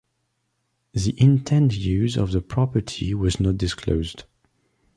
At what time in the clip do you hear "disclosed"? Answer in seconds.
3.59-4.23